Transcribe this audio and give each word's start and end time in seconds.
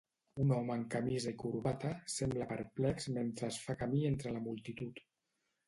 Un 0.43 0.53
home 0.53 0.71
amb 0.75 0.87
camisa 0.95 1.33
i 1.35 1.37
corbata, 1.43 1.91
sembla 2.15 2.49
perplex 2.53 3.09
mentre 3.21 3.53
es 3.55 3.63
fa 3.67 3.79
camí 3.85 4.03
entre 4.13 4.37
la 4.37 4.45
multitud. 4.51 5.07